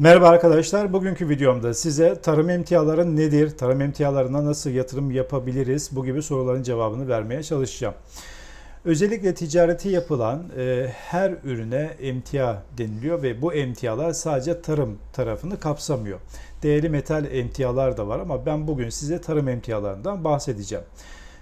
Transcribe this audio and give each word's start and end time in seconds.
Merhaba 0.00 0.28
arkadaşlar. 0.28 0.92
Bugünkü 0.92 1.28
videomda 1.28 1.74
size 1.74 2.20
tarım 2.20 2.50
emtiaları 2.50 3.16
nedir, 3.16 3.56
tarım 3.56 3.80
emtialarına 3.80 4.44
nasıl 4.44 4.70
yatırım 4.70 5.10
yapabiliriz 5.10 5.90
bu 5.92 6.04
gibi 6.04 6.22
soruların 6.22 6.62
cevabını 6.62 7.08
vermeye 7.08 7.42
çalışacağım. 7.42 7.94
Özellikle 8.84 9.34
ticareti 9.34 9.88
yapılan 9.88 10.42
e, 10.58 10.86
her 10.94 11.34
ürüne 11.44 11.90
emtia 12.00 12.62
deniliyor 12.78 13.22
ve 13.22 13.42
bu 13.42 13.54
emtialar 13.54 14.12
sadece 14.12 14.62
tarım 14.62 14.98
tarafını 15.12 15.60
kapsamıyor. 15.60 16.18
Değerli 16.62 16.88
metal 16.88 17.24
emtialar 17.34 17.96
da 17.96 18.08
var 18.08 18.20
ama 18.20 18.46
ben 18.46 18.66
bugün 18.66 18.88
size 18.88 19.20
tarım 19.20 19.48
emtialarından 19.48 20.24
bahsedeceğim. 20.24 20.84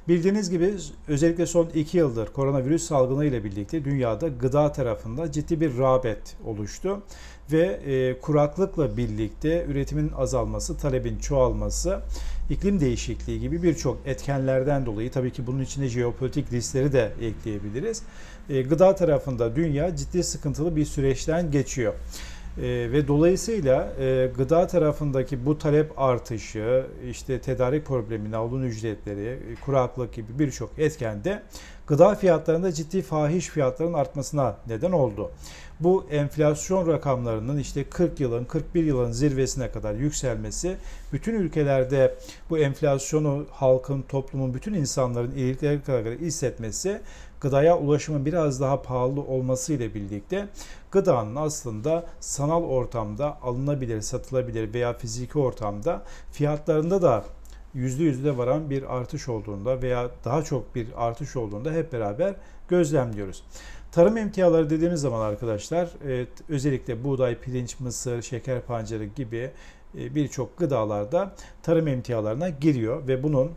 Bildiğiniz 0.09 0.51
gibi 0.51 0.75
özellikle 1.09 1.47
son 1.47 1.69
2 1.75 1.99
yıldır 1.99 2.27
koronavirüs 2.27 2.83
salgını 2.83 3.25
ile 3.25 3.45
birlikte 3.45 3.85
dünyada 3.85 4.29
gıda 4.29 4.73
tarafında 4.73 5.33
ciddi 5.33 5.61
bir 5.61 5.79
rağbet 5.79 6.37
oluştu 6.45 7.03
ve 7.53 7.67
e, 7.67 8.21
kuraklıkla 8.21 8.97
birlikte 8.97 9.65
üretimin 9.69 10.13
azalması, 10.17 10.77
talebin 10.77 11.19
çoğalması, 11.19 12.01
iklim 12.51 12.81
değişikliği 12.81 13.41
gibi 13.41 13.63
birçok 13.63 13.99
etkenlerden 14.07 14.87
dolayı 14.87 15.11
tabii 15.11 15.33
ki 15.33 15.47
bunun 15.47 15.63
içine 15.63 15.89
jeopolitik 15.89 16.53
riskleri 16.53 16.93
de 16.93 17.13
ekleyebiliriz. 17.21 18.03
E, 18.51 18.63
gıda 18.63 18.95
tarafında 18.95 19.57
dünya 19.57 19.97
ciddi 19.97 20.25
sıkıntılı 20.25 20.77
bir 20.77 20.85
süreçten 20.85 21.51
geçiyor. 21.51 21.95
E, 22.63 22.93
ve 22.93 23.09
dolayısıyla 23.09 23.93
e, 24.01 24.31
gıda 24.37 24.67
tarafındaki 24.67 25.47
bu 25.47 25.59
talep 25.59 25.99
artışı, 25.99 26.87
işte 27.11 27.41
tedarik 27.41 27.87
problemi, 27.87 28.31
navlun 28.31 28.63
ücretleri, 28.63 29.27
e, 29.27 29.55
kuraklık 29.65 30.15
gibi 30.15 30.39
birçok 30.39 30.79
etkende 30.79 31.43
gıda 31.87 32.15
fiyatlarında 32.15 32.73
ciddi 32.73 33.03
fahiş 33.03 33.49
fiyatların 33.49 33.93
artmasına 33.93 34.57
neden 34.67 34.93
oldu. 34.93 35.31
Bu 35.81 36.07
enflasyon 36.11 36.87
rakamlarının 36.87 37.59
işte 37.59 37.85
40 37.85 38.21
yılın, 38.21 38.45
41 38.45 38.85
yılın 38.85 39.13
zirvesine 39.13 39.71
kadar 39.71 39.95
yükselmesi 39.95 40.77
bütün 41.13 41.35
ülkelerde 41.35 42.15
bu 42.51 42.59
enflasyonu 42.59 43.47
halkın, 43.51 44.03
toplumun, 44.03 44.55
bütün 44.55 44.75
insanların 44.75 45.33
iyilikleri 45.37 45.83
kadar 45.83 46.05
hissetmesi 46.05 47.01
gıdaya 47.41 47.79
ulaşımın 47.79 48.27
biraz 48.27 48.61
daha 48.61 48.83
pahalı 48.83 49.21
olması 49.21 49.73
ile 49.73 49.95
birlikte 49.95 50.49
gıdanın 50.91 51.37
aslında 51.37 52.07
sanal 52.21 52.63
ortamda 52.63 53.39
alınabilir, 53.43 54.01
satılabilir 54.01 54.75
veya 54.75 54.93
fiziki 54.93 55.39
ortamda 55.39 56.03
fiyatlarında 56.33 57.03
da 57.03 57.25
yüzde 57.75 58.03
yüzde 58.05 58.37
varan 58.37 58.71
bir 58.71 58.97
artış 58.97 59.29
olduğunda 59.29 59.83
veya 59.83 60.11
daha 60.25 60.43
çok 60.43 60.75
bir 60.75 60.89
artış 60.97 61.37
olduğunda 61.37 61.73
hep 61.73 61.93
beraber 61.93 62.35
gözlemliyoruz. 62.69 63.43
Tarım 63.93 64.17
emtiaları 64.17 64.71
dediğimiz 64.71 65.01
zaman 65.01 65.21
arkadaşlar 65.21 65.89
özellikle 66.49 67.05
buğday, 67.05 67.39
pirinç, 67.39 67.81
mısır, 67.81 68.23
şeker 68.23 68.61
pancarı 68.61 69.05
gibi 69.05 69.51
e, 69.99 70.15
birçok 70.15 70.57
gıdalarda 70.59 71.33
tarım 71.63 71.89
emtialarına 71.89 72.49
giriyor 72.49 73.09
ve 73.09 73.23
bunun 73.23 73.51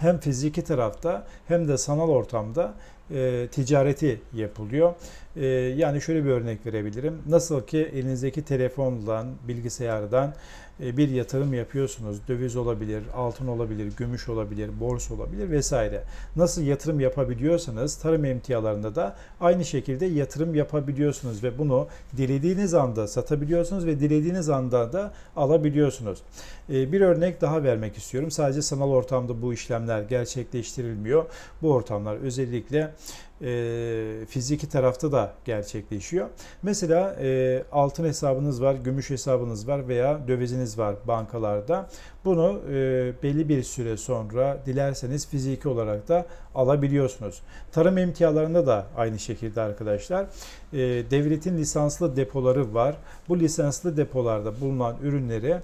hem 0.00 0.18
fiziki 0.18 0.64
tarafta 0.64 1.26
hem 1.48 1.68
de 1.68 1.78
sanal 1.78 2.08
ortamda 2.08 2.74
e, 3.14 3.48
ticareti 3.52 4.20
yapılıyor. 4.34 4.94
E, 5.36 5.46
yani 5.46 6.00
şöyle 6.00 6.24
bir 6.24 6.30
örnek 6.30 6.66
verebilirim. 6.66 7.18
Nasıl 7.28 7.66
ki 7.66 7.78
elinizdeki 7.78 8.42
telefondan, 8.42 9.26
bilgisayardan 9.48 10.34
e, 10.82 10.96
bir 10.96 11.08
yatırım 11.08 11.54
yapıyorsunuz. 11.54 12.28
Döviz 12.28 12.56
olabilir, 12.56 13.02
altın 13.14 13.46
olabilir, 13.46 13.92
gümüş 13.96 14.28
olabilir, 14.28 14.70
borsa 14.80 15.14
olabilir 15.14 15.50
vesaire. 15.50 16.02
Nasıl 16.36 16.62
yatırım 16.62 17.00
yapabiliyorsanız 17.00 17.96
tarım 17.96 18.24
emtialarında 18.24 18.94
da 18.94 19.16
aynı 19.40 19.64
şekilde 19.64 20.06
yatırım 20.06 20.54
yapabiliyorsunuz 20.54 21.42
ve 21.42 21.58
bunu 21.58 21.88
dilediğiniz 22.16 22.74
anda 22.74 23.08
satabiliyorsunuz 23.08 23.86
ve 23.86 24.00
dilediğiniz 24.00 24.48
anda 24.48 24.92
da 24.92 25.12
alabiliyorsunuz. 25.36 26.18
E, 26.70 26.92
bir 26.92 27.00
örnek 27.00 27.40
daha 27.40 27.62
vermek 27.62 27.96
istiyorum. 27.96 28.30
Sadece 28.30 28.62
sanal 28.62 28.90
ortamda 28.90 29.42
bu 29.42 29.52
işlemler 29.52 30.02
gerçekleştirilmiyor. 30.02 31.24
Bu 31.62 31.72
ortamlar 31.72 32.16
özellikle 32.16 32.90
e, 33.42 34.26
fiziki 34.28 34.68
tarafta 34.68 35.12
da 35.12 35.32
gerçekleşiyor. 35.44 36.28
Mesela 36.62 37.16
e, 37.20 37.62
altın 37.72 38.04
hesabınız 38.04 38.62
var, 38.62 38.74
gümüş 38.74 39.10
hesabınız 39.10 39.68
var 39.68 39.88
veya 39.88 40.28
döviziniz 40.28 40.78
var 40.78 40.96
bankalarda. 41.08 41.88
Bunu 42.24 42.60
e, 42.70 42.72
belli 43.22 43.48
bir 43.48 43.62
süre 43.62 43.96
sonra 43.96 44.58
dilerseniz 44.66 45.28
fiziki 45.28 45.68
olarak 45.68 46.08
da 46.08 46.26
alabiliyorsunuz. 46.54 47.42
Tarım 47.72 47.98
emtialarında 47.98 48.66
da 48.66 48.86
aynı 48.96 49.18
şekilde 49.18 49.60
arkadaşlar. 49.60 50.26
E, 50.72 50.78
devletin 51.10 51.58
lisanslı 51.58 52.16
depoları 52.16 52.74
var. 52.74 52.96
Bu 53.28 53.40
lisanslı 53.40 53.96
depolarda 53.96 54.60
bulunan 54.60 54.96
ürünleri 55.02 55.56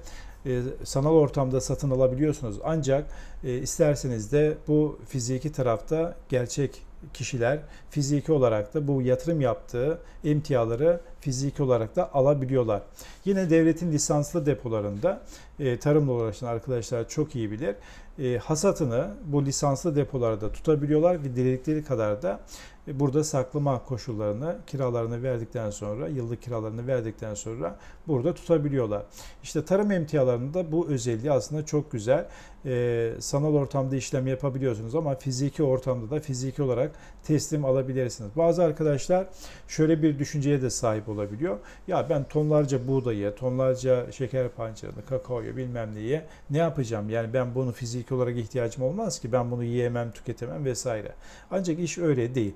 e, 0.46 0.60
sanal 0.84 1.14
ortamda 1.14 1.60
satın 1.60 1.90
alabiliyorsunuz. 1.90 2.56
Ancak 2.64 3.06
e, 3.44 3.58
isterseniz 3.58 4.32
de 4.32 4.56
bu 4.68 4.98
fiziki 5.08 5.52
tarafta 5.52 6.14
gerçek 6.28 6.85
kişiler 7.14 7.58
fiziki 7.90 8.32
olarak 8.32 8.74
da 8.74 8.88
bu 8.88 9.02
yatırım 9.02 9.40
yaptığı 9.40 9.98
emtiaları 10.24 11.00
fiziki 11.20 11.62
olarak 11.62 11.96
da 11.96 12.14
alabiliyorlar. 12.14 12.82
Yine 13.24 13.50
devletin 13.50 13.92
lisanslı 13.92 14.46
depolarında 14.46 15.20
e, 15.60 15.78
tarımla 15.78 16.12
uğraşan 16.12 16.46
arkadaşlar 16.46 17.08
çok 17.08 17.36
iyi 17.36 17.50
bilir. 17.50 17.74
E, 18.18 18.38
hasatını 18.38 19.08
bu 19.24 19.44
lisanslı 19.44 19.96
depolarda 19.96 20.52
tutabiliyorlar 20.52 21.24
ve 21.24 21.36
diledikleri 21.36 21.84
kadar 21.84 22.22
da 22.22 22.40
burada 22.86 23.24
saklama 23.24 23.84
koşullarını, 23.84 24.56
kiralarını 24.66 25.22
verdikten 25.22 25.70
sonra, 25.70 26.08
yıllık 26.08 26.42
kiralarını 26.42 26.86
verdikten 26.86 27.34
sonra 27.34 27.76
burada 28.08 28.34
tutabiliyorlar. 28.34 29.02
İşte 29.42 29.64
tarım 29.64 29.90
emtialarında 29.90 30.72
bu 30.72 30.88
özelliği 30.88 31.32
aslında 31.32 31.66
çok 31.66 31.92
güzel. 31.92 32.26
E, 32.66 33.12
sanal 33.18 33.54
ortamda 33.54 33.96
işlem 33.96 34.26
yapabiliyorsunuz 34.26 34.94
ama 34.94 35.14
fiziki 35.14 35.62
ortamda 35.62 36.10
da 36.10 36.20
fiziki 36.20 36.62
olarak 36.62 36.92
teslim 37.24 37.64
alabilirsiniz. 37.64 38.30
Bazı 38.36 38.62
arkadaşlar 38.64 39.26
şöyle 39.68 40.02
bir 40.02 40.18
düşünceye 40.18 40.62
de 40.62 40.70
sahip 40.70 41.08
olabiliyor. 41.08 41.58
Ya 41.88 42.06
ben 42.10 42.24
tonlarca 42.24 42.88
buğdayı, 42.88 43.34
tonlarca 43.34 44.12
şeker 44.12 44.48
pancarını, 44.48 45.04
kakaoyu 45.08 45.56
bilmem 45.56 45.94
neyi 45.94 46.20
ne 46.50 46.58
yapacağım? 46.58 47.10
Yani 47.10 47.32
ben 47.32 47.54
bunu 47.54 47.72
fiziki 47.72 48.14
olarak 48.14 48.36
ihtiyacım 48.36 48.84
olmaz 48.84 49.20
ki. 49.20 49.32
Ben 49.32 49.50
bunu 49.50 49.64
yiyemem, 49.64 50.12
tüketemem 50.12 50.64
vesaire. 50.64 51.12
Ancak 51.50 51.78
iş 51.78 51.98
öyle 51.98 52.34
değil. 52.34 52.54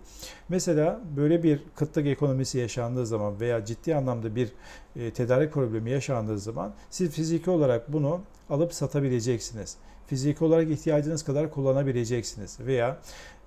Mesela 0.48 1.00
böyle 1.16 1.42
bir 1.42 1.60
kıtlık 1.76 2.06
ekonomisi 2.06 2.58
yaşandığı 2.58 3.06
zaman 3.06 3.41
veya 3.41 3.64
ciddi 3.64 3.97
anlamda 3.97 4.36
bir 4.36 4.53
e, 4.97 5.10
tedarik 5.10 5.53
problemi 5.53 5.91
yaşandığı 5.91 6.38
zaman 6.38 6.75
siz 6.91 7.10
fiziki 7.10 7.50
olarak 7.50 7.92
bunu 7.92 8.20
alıp 8.50 8.75
satabileceksiniz. 8.75 9.76
Fiziki 10.06 10.44
olarak 10.44 10.70
ihtiyacınız 10.70 11.22
kadar 11.22 11.50
kullanabileceksiniz. 11.50 12.60
Veya 12.60 12.98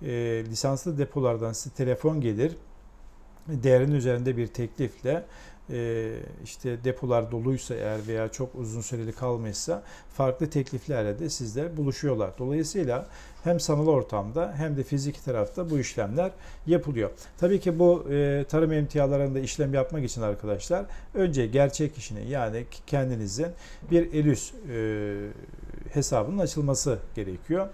e, 0.01 0.09
lisanslı 0.50 0.97
depolardan 0.97 1.53
size 1.53 1.75
telefon 1.75 2.22
gelir, 2.22 2.56
değerin 3.48 3.92
üzerinde 3.92 4.38
bir 4.38 4.48
teklifle 4.48 5.24
e, 5.70 6.12
işte 6.44 6.84
depolar 6.84 7.31
doluysa 7.31 7.76
eğer 7.76 8.08
veya 8.08 8.28
çok 8.28 8.56
uzun 8.56 8.81
süreli 8.81 9.12
kalmışsa 9.12 9.84
farklı 10.14 10.50
tekliflerle 10.50 11.20
de 11.20 11.30
sizler 11.30 11.78
buluşuyorlar. 11.78 12.31
Dolayısıyla 12.38 13.08
hem 13.44 13.59
sanal 13.59 13.88
ortamda 13.88 14.54
hem 14.58 14.78
de 14.78 14.84
fiziki 14.84 15.26
tarafta 15.26 15.70
bu 15.70 15.80
işlemler 15.80 16.31
yapılıyor. 16.68 17.09
Tabii 17.38 17.59
ki 17.59 17.80
bu 17.80 18.06
e, 18.12 18.46
tarım 18.50 18.72
emtialarında 18.72 19.40
işlem 19.40 19.74
yapmak 19.74 20.04
için 20.04 20.22
arkadaşlar 20.22 20.86
önce 21.14 21.48
gerçek 21.48 21.96
kişinin 21.96 22.28
yani 22.28 22.66
kendinizin 22.88 23.48
bir 23.92 24.14
ELÜS 24.14 24.54
e, 24.54 25.18
hesabının 25.94 26.38
açılması 26.38 27.00
gerekiyor. 27.16 27.68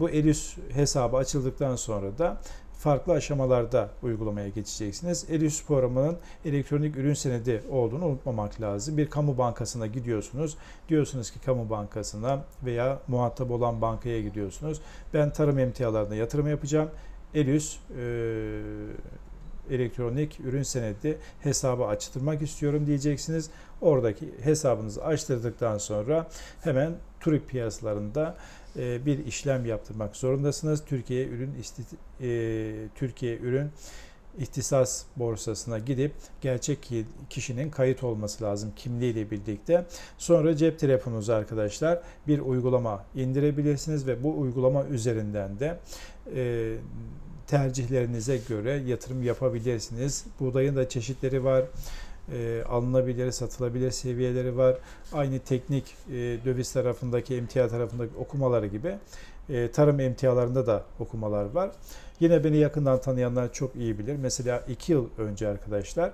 Bu 0.00 0.10
ELÜS 0.10 0.56
hesabı 0.72 1.16
açıldıktan 1.16 1.76
sonra 1.76 2.18
da 2.18 2.40
farklı 2.78 3.12
aşamalarda 3.12 3.88
uygulamaya 4.02 4.48
geçeceksiniz. 4.48 5.26
Elius 5.30 5.64
programının 5.64 6.16
elektronik 6.44 6.96
ürün 6.96 7.14
senedi 7.14 7.62
olduğunu 7.70 8.04
unutmamak 8.04 8.60
lazım. 8.60 8.96
Bir 8.96 9.10
kamu 9.10 9.38
bankasına 9.38 9.86
gidiyorsunuz. 9.86 10.56
Diyorsunuz 10.88 11.30
ki 11.30 11.40
kamu 11.40 11.70
bankasına 11.70 12.44
veya 12.64 12.98
muhatap 13.08 13.50
olan 13.50 13.80
bankaya 13.80 14.22
gidiyorsunuz. 14.22 14.80
Ben 15.14 15.32
tarım 15.32 15.58
emtialarına 15.58 16.14
yatırım 16.14 16.48
yapacağım. 16.48 16.90
Elius 17.34 17.78
e, 17.98 18.04
elektronik 19.70 20.40
ürün 20.40 20.62
senedi 20.62 21.18
hesabı 21.40 21.84
açtırmak 21.84 22.42
istiyorum 22.42 22.86
diyeceksiniz. 22.86 23.50
Oradaki 23.80 24.34
hesabınızı 24.42 25.04
açtırdıktan 25.04 25.78
sonra 25.78 26.26
hemen 26.60 26.92
TÜRİP 27.20 27.48
piyasalarında 27.48 28.36
bir 28.76 29.26
işlem 29.26 29.66
yaptırmak 29.66 30.16
zorundasınız. 30.16 30.84
Türkiye 30.84 31.26
ürün 31.26 31.50
e, 32.20 32.88
Türkiye 32.94 33.38
ürün 33.38 33.70
ihtisas 34.38 35.04
borsasına 35.16 35.78
gidip 35.78 36.12
gerçek 36.40 36.90
kişinin 37.30 37.70
kayıt 37.70 38.04
olması 38.04 38.44
lazım 38.44 38.72
kimliğiyle 38.76 39.30
birlikte. 39.30 39.86
Sonra 40.18 40.56
cep 40.56 40.78
telefonunuza 40.78 41.34
arkadaşlar 41.34 42.00
bir 42.26 42.38
uygulama 42.38 43.04
indirebilirsiniz 43.14 44.06
ve 44.06 44.22
bu 44.22 44.38
uygulama 44.38 44.84
üzerinden 44.84 45.60
de 45.60 45.78
e, 46.34 46.74
tercihlerinize 47.46 48.40
göre 48.48 48.82
yatırım 48.86 49.22
yapabilirsiniz. 49.22 50.24
Buğdayın 50.40 50.76
da 50.76 50.88
çeşitleri 50.88 51.44
var. 51.44 51.64
E, 52.32 52.62
alınabilir, 52.68 53.32
satılabilir 53.32 53.90
seviyeleri 53.90 54.56
var. 54.56 54.76
Aynı 55.12 55.38
teknik 55.38 55.84
e, 56.08 56.14
döviz 56.44 56.72
tarafındaki, 56.72 57.36
emtia 57.36 57.68
tarafındaki 57.68 58.16
okumaları 58.16 58.66
gibi 58.66 58.94
e, 59.48 59.70
tarım 59.70 60.00
emtialarında 60.00 60.66
da 60.66 60.84
okumalar 61.00 61.44
var. 61.44 61.70
Yine 62.20 62.44
beni 62.44 62.56
yakından 62.56 63.00
tanıyanlar 63.00 63.52
çok 63.52 63.76
iyi 63.76 63.98
bilir. 63.98 64.16
Mesela 64.16 64.64
2 64.68 64.92
yıl 64.92 65.08
önce 65.18 65.48
arkadaşlar 65.48 66.12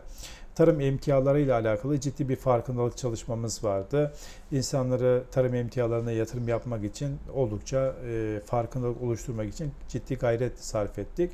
tarım 0.55 0.81
emtiaları 0.81 1.41
ile 1.41 1.55
alakalı 1.55 2.01
ciddi 2.01 2.29
bir 2.29 2.37
farkındalık 2.37 2.97
çalışmamız 2.97 3.65
vardı. 3.65 4.13
İnsanları 4.53 5.23
tarım 5.33 5.55
emtialarına 5.55 6.13
yatırım 6.13 6.49
yapmak 6.49 6.85
için 6.85 7.19
oldukça 7.35 7.95
e, 8.09 8.41
farkındalık 8.47 9.03
oluşturmak 9.03 9.49
için 9.49 9.73
ciddi 9.89 10.15
gayret 10.15 10.59
sarf 10.59 10.99
ettik. 10.99 11.33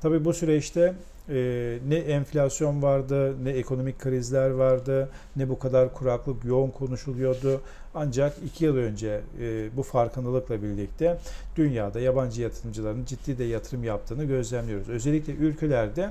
Tabii 0.00 0.24
bu 0.24 0.32
süreçte 0.32 0.94
e, 1.28 1.78
ne 1.88 1.96
enflasyon 1.96 2.82
vardı, 2.82 3.44
ne 3.44 3.50
ekonomik 3.50 3.98
krizler 3.98 4.50
vardı, 4.50 5.08
ne 5.36 5.48
bu 5.48 5.58
kadar 5.58 5.94
kuraklık 5.94 6.44
yoğun 6.44 6.70
konuşuluyordu. 6.70 7.60
Ancak 7.94 8.36
iki 8.46 8.64
yıl 8.64 8.76
önce 8.76 9.20
e, 9.40 9.76
bu 9.76 9.82
farkındalıkla 9.82 10.62
birlikte 10.62 11.18
dünyada 11.56 12.00
yabancı 12.00 12.42
yatırımcıların 12.42 13.04
ciddi 13.04 13.38
de 13.38 13.44
yatırım 13.44 13.84
yaptığını 13.84 14.24
gözlemliyoruz. 14.24 14.88
Özellikle 14.88 15.32
ülkelerde 15.32 16.10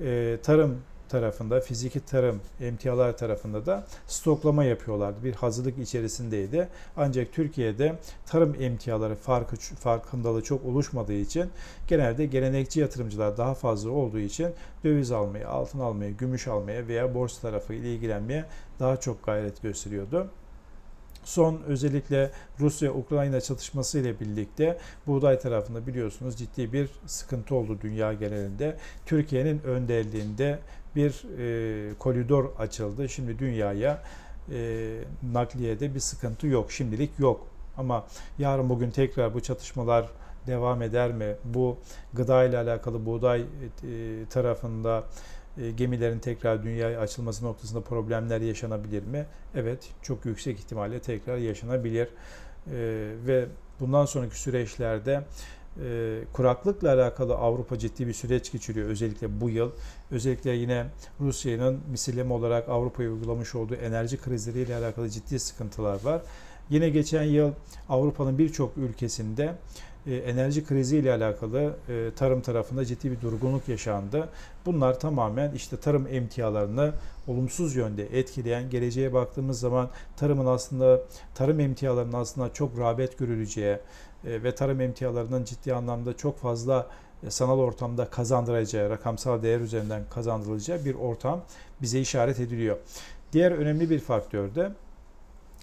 e, 0.00 0.38
tarım 0.42 0.76
tarafında, 1.08 1.60
fiziki 1.60 2.00
tarım 2.00 2.40
emtialar 2.60 3.16
tarafında 3.16 3.66
da 3.66 3.86
stoklama 4.06 4.64
yapıyorlardı. 4.64 5.24
Bir 5.24 5.34
hazırlık 5.34 5.78
içerisindeydi. 5.78 6.68
Ancak 6.96 7.32
Türkiye'de 7.32 7.94
tarım 8.26 8.56
emtiaları 8.60 9.14
farkı, 9.14 9.56
farkındalığı 9.56 10.42
çok 10.42 10.64
oluşmadığı 10.64 11.12
için 11.12 11.50
genelde 11.88 12.26
gelenekçi 12.26 12.80
yatırımcılar 12.80 13.36
daha 13.36 13.54
fazla 13.54 13.90
olduğu 13.90 14.18
için 14.18 14.48
döviz 14.84 15.12
almaya, 15.12 15.48
altın 15.48 15.78
almaya, 15.78 16.10
gümüş 16.10 16.48
almaya 16.48 16.88
veya 16.88 17.14
borsa 17.14 17.40
tarafı 17.40 17.74
ile 17.74 17.94
ilgilenmeye 17.94 18.44
daha 18.80 18.96
çok 18.96 19.24
gayret 19.24 19.62
gösteriyordu. 19.62 20.30
Son 21.28 21.62
özellikle 21.66 22.30
Rusya-Ukrayna 22.60 23.40
çatışması 23.40 23.98
ile 23.98 24.20
birlikte 24.20 24.78
buğday 25.06 25.38
tarafında 25.38 25.86
biliyorsunuz 25.86 26.36
ciddi 26.36 26.72
bir 26.72 26.90
sıkıntı 27.06 27.54
oldu 27.54 27.78
dünya 27.82 28.12
genelinde. 28.12 28.76
Türkiye'nin 29.06 29.62
önderliğinde 29.62 30.58
bir 30.96 31.24
e, 31.38 31.94
koridor 31.94 32.44
açıldı. 32.58 33.08
Şimdi 33.08 33.38
dünyaya 33.38 34.02
e, 34.52 34.94
nakliyede 35.32 35.94
bir 35.94 36.00
sıkıntı 36.00 36.46
yok. 36.46 36.72
Şimdilik 36.72 37.18
yok. 37.18 37.46
Ama 37.76 38.06
yarın 38.38 38.68
bugün 38.68 38.90
tekrar 38.90 39.34
bu 39.34 39.40
çatışmalar 39.40 40.08
devam 40.46 40.82
eder 40.82 41.12
mi? 41.12 41.34
Bu 41.44 41.76
gıda 42.12 42.44
ile 42.44 42.58
alakalı 42.58 43.06
buğday 43.06 43.40
e, 43.40 43.44
tarafında 44.30 45.04
e, 45.62 45.70
gemilerin 45.70 46.18
tekrar 46.18 46.62
dünyaya 46.62 47.00
açılması 47.00 47.44
noktasında 47.44 47.80
problemler 47.80 48.40
yaşanabilir 48.40 49.02
mi? 49.02 49.26
Evet, 49.54 49.88
çok 50.02 50.26
yüksek 50.26 50.58
ihtimalle 50.58 50.98
tekrar 50.98 51.36
yaşanabilir. 51.36 52.06
E, 52.06 52.10
ve 53.26 53.46
bundan 53.80 54.04
sonraki 54.04 54.40
süreçlerde 54.40 55.24
e, 55.84 56.18
kuraklıkla 56.32 56.94
alakalı 56.94 57.34
Avrupa 57.34 57.78
ciddi 57.78 58.06
bir 58.06 58.12
süreç 58.12 58.52
geçiriyor 58.52 58.88
özellikle 58.88 59.40
bu 59.40 59.50
yıl. 59.50 59.70
Özellikle 60.10 60.50
yine 60.50 60.86
Rusya'nın 61.20 61.80
misilleme 61.90 62.32
olarak 62.32 62.68
Avrupa'ya 62.68 63.10
uygulamış 63.10 63.54
olduğu 63.54 63.74
enerji 63.74 64.16
krizleriyle 64.16 64.76
alakalı 64.76 65.10
ciddi 65.10 65.38
sıkıntılar 65.38 66.04
var. 66.04 66.22
Yine 66.70 66.90
geçen 66.90 67.22
yıl 67.22 67.52
Avrupa'nın 67.88 68.38
birçok 68.38 68.76
ülkesinde 68.76 69.54
enerji 70.06 70.64
krizi 70.64 70.96
ile 70.96 71.12
alakalı 71.12 71.76
e, 71.88 72.10
tarım 72.16 72.40
tarafında 72.40 72.84
ciddi 72.84 73.10
bir 73.10 73.20
durgunluk 73.20 73.68
yaşandı. 73.68 74.28
Bunlar 74.66 75.00
tamamen 75.00 75.52
işte 75.52 75.76
tarım 75.76 76.06
emtialarını 76.06 76.92
olumsuz 77.26 77.76
yönde 77.76 78.18
etkileyen, 78.18 78.70
geleceğe 78.70 79.12
baktığımız 79.12 79.60
zaman 79.60 79.88
tarımın 80.16 80.46
aslında 80.46 81.00
tarım 81.34 81.60
emtialarının 81.60 82.12
aslında 82.12 82.52
çok 82.52 82.78
rağbet 82.78 83.18
görüleceği 83.18 83.76
e, 84.24 84.42
ve 84.42 84.54
tarım 84.54 84.80
emtialarının 84.80 85.44
ciddi 85.44 85.74
anlamda 85.74 86.16
çok 86.16 86.38
fazla 86.38 86.86
sanal 87.28 87.58
ortamda 87.58 88.10
kazandıracağı, 88.10 88.90
rakamsal 88.90 89.42
değer 89.42 89.60
üzerinden 89.60 90.02
kazandırılacağı 90.10 90.84
bir 90.84 90.94
ortam 90.94 91.40
bize 91.82 92.00
işaret 92.00 92.40
ediliyor. 92.40 92.76
Diğer 93.32 93.52
önemli 93.52 93.90
bir 93.90 93.98
faktör 93.98 94.54
de 94.54 94.70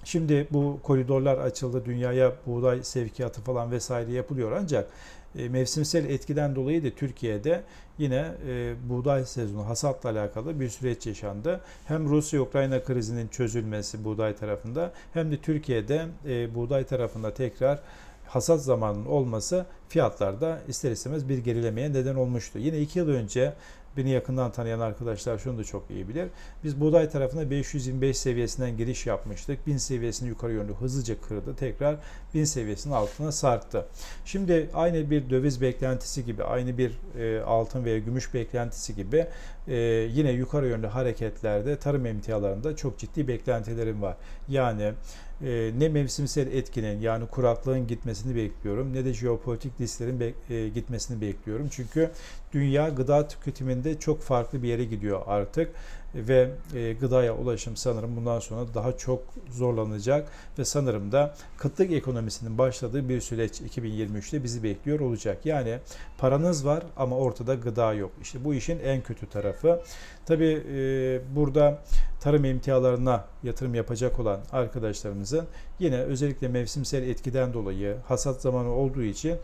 Şimdi 0.06 0.48
bu 0.52 0.80
koridorlar 0.84 1.38
açıldı, 1.38 1.86
dünyaya 1.86 2.34
buğday 2.46 2.84
sevkiyatı 2.84 3.42
falan 3.42 3.72
vesaire 3.72 4.12
yapılıyor 4.12 4.52
ancak 4.52 4.90
e, 5.38 5.50
mevsimsel 5.50 6.10
etkiden 6.10 6.56
dolayı 6.56 6.84
da 6.84 6.90
Türkiye'de 6.90 7.64
yine 7.98 8.32
e, 8.48 8.76
buğday 8.90 9.26
sezonu 9.26 9.68
hasatla 9.68 10.10
alakalı 10.10 10.60
bir 10.60 10.70
süreç 10.70 11.08
yaşandı. 11.08 11.62
Hem 11.86 12.10
Rusya-Ukrayna 12.10 12.84
krizinin 12.84 13.28
çözülmesi 13.28 14.04
buğday 14.06 14.36
tarafında 14.36 14.92
hem 15.14 15.32
de 15.32 15.38
Türkiye'de 15.38 16.06
e, 16.28 16.56
buğday 16.56 16.84
tarafında 16.84 17.34
tekrar 17.34 17.80
hasat 18.28 18.62
zamanının 18.62 19.06
olması 19.06 19.66
fiyatlarda 19.90 20.60
ister 20.68 20.92
istemez 20.92 21.30
bir 21.30 21.38
gerilemeye 21.38 21.94
neden 21.94 22.16
olmuştu. 22.16 22.60
Yine 22.60 22.80
iki 22.80 23.00
yıl 23.00 23.10
önce 23.10 23.54
Beni 23.98 24.10
yakından 24.10 24.52
tanıyan 24.52 24.80
arkadaşlar 24.80 25.38
şunu 25.38 25.58
da 25.58 25.64
çok 25.64 25.90
iyi 25.90 26.10
bilir. 26.10 26.28
Biz 26.64 26.82
buğday 26.82 27.10
tarafına 27.10 27.50
525 27.50 28.18
seviyesinden 28.18 28.78
giriş 28.78 29.06
yapmıştık. 29.06 29.68
1000 29.68 29.78
seviyesini 29.78 30.30
yukarı 30.30 30.54
yönlü 30.54 30.74
hızlıca 30.74 31.22
kırdı. 31.22 31.56
Tekrar 31.56 31.96
1000 32.34 32.44
seviyesinin 32.44 32.94
altına 32.94 33.32
sarktı. 33.32 33.86
Şimdi 34.26 34.70
aynı 34.74 35.10
bir 35.10 35.30
döviz 35.30 35.62
beklentisi 35.62 36.26
gibi, 36.26 36.44
aynı 36.44 36.78
bir 36.78 36.92
e, 37.20 37.42
altın 37.42 37.86
veya 37.86 38.00
gümüş 38.00 38.34
beklentisi 38.34 38.96
gibi 38.96 39.28
e, 39.68 39.76
yine 40.12 40.32
yukarı 40.32 40.68
yönlü 40.68 40.88
hareketlerde 40.88 41.76
tarım 41.76 42.06
emtialarında 42.06 42.76
çok 42.76 43.00
ciddi 43.00 43.28
beklentilerim 43.28 44.02
var. 44.02 44.18
Yani 44.50 44.94
e, 45.44 45.72
ne 45.78 45.90
mevsimsel 45.90 46.48
etkinin 46.48 47.02
yani 47.02 47.28
kuraklığın 47.28 47.88
gitmesini 47.88 48.36
bekliyorum 48.36 48.94
ne 48.94 49.06
de 49.06 49.14
jeopolitik 49.14 49.72
risklerin 49.82 50.36
e, 50.50 50.70
gitmesini 50.70 51.22
bekliyorum. 51.22 51.68
Çünkü 51.72 52.12
dünya 52.54 52.90
gıda 52.90 53.28
tüketiminde 53.28 54.00
çok 54.00 54.22
farklı 54.22 54.64
bir 54.64 54.68
yere 54.68 54.84
gidiyor 54.84 55.22
artık 55.28 55.72
ve 56.16 56.50
e, 56.76 56.94
gıdaya 56.94 57.36
ulaşım 57.36 57.76
sanırım 57.76 58.16
bundan 58.16 58.40
sonra 58.40 58.74
daha 58.74 58.98
çok 58.98 59.24
zorlanacak 59.52 60.30
ve 60.60 60.66
sanırım 60.66 61.12
da 61.12 61.34
kıtlık 61.58 61.92
ekonomisinin 61.92 62.58
başladığı 62.58 63.10
bir 63.10 63.22
süreç 63.22 63.62
2023'te 63.62 64.44
bizi 64.44 64.64
bekliyor 64.64 65.00
olacak. 65.00 65.46
Yani 65.46 65.80
paranız 66.18 66.66
var 66.66 66.84
ama 66.98 67.18
ortada 67.18 67.56
gıda 67.56 67.94
yok. 67.94 68.12
İşte 68.22 68.46
bu 68.46 68.54
işin 68.54 68.80
en 68.80 69.02
kötü 69.02 69.30
tarafı. 69.30 69.82
Tabi 70.26 70.64
e, 70.74 71.20
burada 71.36 71.80
tarım 72.22 72.46
emtialarına 72.46 73.26
yatırım 73.44 73.76
yapacak 73.76 74.20
olan 74.20 74.40
arkadaşlarımızın 74.52 75.46
yine 75.80 75.98
özellikle 75.98 76.48
mevsimsel 76.48 77.04
etkiden 77.04 77.54
dolayı 77.54 77.98
hasat 78.08 78.42
zamanı 78.42 78.70
olduğu 78.70 79.04
için 79.04 79.38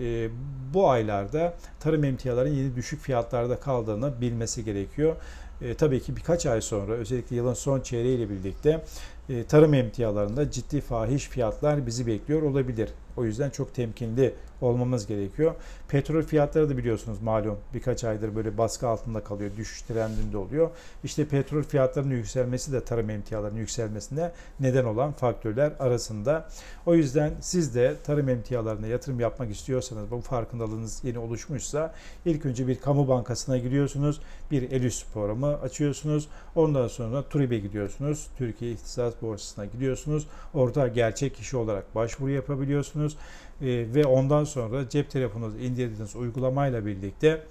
e, 0.00 0.28
bu 0.74 0.90
aylarda 0.90 1.54
tarım 1.80 2.04
emtiaların 2.04 2.50
yeni 2.50 2.76
düşük 2.76 3.00
fiyatlarda 3.00 3.60
kaldığını 3.60 4.20
bilmesi 4.20 4.64
gerekiyor. 4.64 5.16
E, 5.62 5.74
tabii 5.74 6.00
ki 6.00 6.16
birkaç 6.16 6.46
ay 6.46 6.60
sonra 6.60 6.92
özellikle 6.92 7.36
yılın 7.36 7.54
son 7.54 7.80
çeyreği 7.80 8.16
ile 8.16 8.30
birlikte 8.30 8.84
e, 9.28 9.44
tarım 9.44 9.74
emtialarında 9.74 10.50
ciddi 10.50 10.80
fahiş 10.80 11.28
fiyatlar 11.28 11.86
bizi 11.86 12.06
bekliyor 12.06 12.42
olabilir. 12.42 12.90
O 13.16 13.24
yüzden 13.24 13.50
çok 13.50 13.74
temkinli 13.74 14.34
olmamız 14.60 15.06
gerekiyor. 15.06 15.54
Petrol 15.88 16.22
fiyatları 16.22 16.70
da 16.70 16.76
biliyorsunuz 16.76 17.22
malum 17.22 17.58
birkaç 17.74 18.04
aydır 18.04 18.36
böyle 18.36 18.58
baskı 18.58 18.88
altında 18.88 19.24
kalıyor. 19.24 19.50
Düşüş 19.56 19.82
trendinde 19.82 20.36
oluyor. 20.36 20.70
İşte 21.04 21.28
petrol 21.28 21.62
fiyatlarının 21.62 22.14
yükselmesi 22.14 22.72
de 22.72 22.84
tarım 22.84 23.10
emtialarının 23.10 23.58
yükselmesine 23.58 24.32
neden 24.60 24.84
olan 24.84 25.12
faktörler 25.12 25.72
arasında. 25.78 26.48
O 26.86 26.94
yüzden 26.94 27.32
siz 27.40 27.74
de 27.74 27.96
tarım 28.04 28.28
emtialarına 28.28 28.86
yatırım 28.86 29.20
yapmak 29.20 29.50
istiyorsanız 29.50 30.10
bu 30.10 30.20
farkındalığınız 30.20 31.04
yeni 31.04 31.18
oluşmuşsa 31.18 31.94
ilk 32.24 32.46
önce 32.46 32.66
bir 32.68 32.80
kamu 32.80 33.08
bankasına 33.08 33.58
giriyorsunuz. 33.58 34.20
Bir 34.50 34.70
Elüs 34.70 35.04
programı 35.14 35.60
açıyorsunuz. 35.60 36.28
Ondan 36.54 36.88
sonra 36.88 37.28
TÜRİB'e 37.28 37.58
gidiyorsunuz. 37.58 38.26
Türkiye 38.38 38.72
İhtisas 38.72 39.14
Borsası'na 39.22 39.64
gidiyorsunuz. 39.64 40.26
Orada 40.54 40.88
gerçek 40.88 41.34
kişi 41.34 41.56
olarak 41.56 41.94
başvuru 41.94 42.30
yapabiliyorsunuz. 42.30 43.16
E, 43.62 43.66
ve 43.94 44.04
ondan 44.04 44.44
sonra 44.44 44.88
cep 44.88 45.10
telefonunuza 45.10 45.58
indirdiğiniz 45.58 46.16
uygulamayla 46.16 46.86
birlikte 46.86 47.42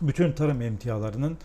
bütün 0.00 0.32
tarım 0.32 0.62
emtialarının 0.62 1.38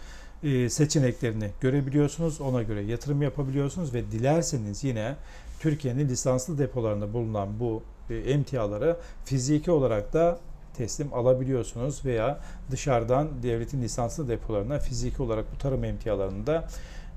e, 0.43 0.69
seçeneklerini 0.69 1.49
görebiliyorsunuz. 1.61 2.41
Ona 2.41 2.63
göre 2.63 2.81
yatırım 2.81 3.21
yapabiliyorsunuz 3.21 3.93
ve 3.93 4.11
dilerseniz 4.11 4.83
yine 4.83 5.15
Türkiye'nin 5.59 6.09
lisanslı 6.09 6.57
depolarında 6.57 7.13
bulunan 7.13 7.59
bu 7.59 7.83
e, 8.09 8.15
emtiaları 8.15 8.97
fiziki 9.25 9.71
olarak 9.71 10.13
da 10.13 10.39
teslim 10.73 11.13
alabiliyorsunuz 11.13 12.05
veya 12.05 12.39
dışarıdan 12.71 13.43
devletin 13.43 13.81
lisanslı 13.81 14.27
depolarına 14.27 14.79
fiziki 14.79 15.21
olarak 15.21 15.45
bu 15.53 15.57
tarım 15.57 15.83
emtialarını 15.83 16.47
da 16.47 16.67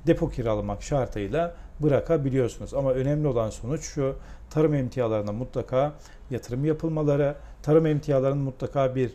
depo 0.07 0.31
kiralamak 0.31 0.83
şartıyla 0.83 1.57
bırakabiliyorsunuz. 1.81 2.75
Ama 2.75 2.93
önemli 2.93 3.29
olan 3.29 3.51
sonuç 3.51 3.83
şu 3.83 4.17
tarım 4.51 4.75
emtialarına 4.75 5.33
mutlaka 5.33 5.93
yatırım 6.31 6.65
yapılmaları, 6.65 7.35
tarım 7.63 7.87
emtialarının 7.87 8.43
mutlaka 8.43 8.95
bir 8.95 9.11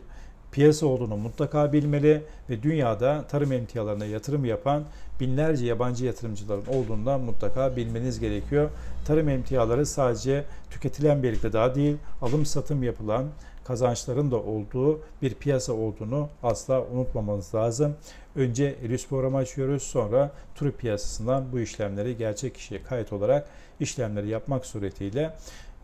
piyasa 0.52 0.86
olduğunu 0.86 1.16
mutlaka 1.16 1.72
bilmeli 1.72 2.22
ve 2.50 2.62
dünyada 2.62 3.24
tarım 3.30 3.52
emtialarına 3.52 4.04
yatırım 4.04 4.44
yapan 4.44 4.84
binlerce 5.20 5.66
yabancı 5.66 6.04
yatırımcıların 6.04 6.66
olduğundan 6.66 7.20
mutlaka 7.20 7.76
bilmeniz 7.76 8.20
gerekiyor. 8.20 8.70
Tarım 9.06 9.28
emtiaları 9.28 9.86
sadece 9.86 10.44
tüketilen 10.70 11.22
bir 11.22 11.40
gıda 11.40 11.74
değil, 11.74 11.96
alım 12.22 12.46
satım 12.46 12.82
yapılan 12.82 13.24
kazançların 13.64 14.30
da 14.30 14.36
olduğu 14.36 15.00
bir 15.22 15.34
piyasa 15.34 15.72
olduğunu 15.72 16.28
asla 16.42 16.86
unutmamanız 16.86 17.54
lazım. 17.54 17.94
Önce 18.36 18.76
Elius 18.82 19.08
programı 19.08 19.36
açıyoruz, 19.36 19.82
sonra 19.82 20.30
TÜRK 20.54 20.78
piyasasından 20.78 21.52
bu 21.52 21.60
işlemleri 21.60 22.16
gerçek 22.16 22.54
kişiye 22.54 22.82
kayıt 22.82 23.12
olarak 23.12 23.48
işlemleri 23.80 24.28
yapmak 24.28 24.66
suretiyle 24.66 25.34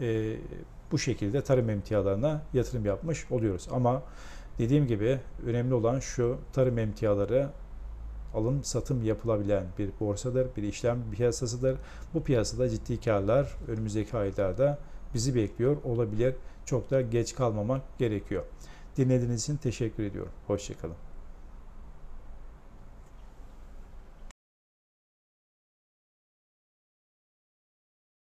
e, 0.00 0.36
bu 0.92 0.98
şekilde 0.98 1.42
tarım 1.42 1.70
emtialarına 1.70 2.42
yatırım 2.54 2.86
yapmış 2.86 3.30
oluyoruz. 3.30 3.68
Ama 3.72 4.02
dediğim 4.58 4.86
gibi 4.86 5.18
önemli 5.46 5.74
olan 5.74 6.00
şu 6.00 6.38
tarım 6.52 6.78
emtiaları 6.78 7.48
alım 8.34 8.64
satım 8.64 9.04
yapılabilen 9.04 9.64
bir 9.78 9.90
borsadır, 10.00 10.48
bir 10.56 10.62
işlem 10.62 10.98
piyasasıdır. 11.12 11.78
Bu 12.14 12.22
piyasada 12.22 12.68
ciddi 12.68 13.00
karlar 13.00 13.56
önümüzdeki 13.68 14.16
aylarda 14.16 14.78
bizi 15.14 15.34
bekliyor 15.34 15.76
olabilir. 15.84 16.34
Çok 16.68 16.90
da 16.90 17.00
geç 17.00 17.34
kalmamak 17.34 17.98
gerekiyor. 17.98 18.44
Dinlediğiniz 18.96 19.42
için 19.42 19.56
teşekkür 19.56 20.02
ediyorum. 20.02 20.32
Hoşçakalın. 20.46 21.07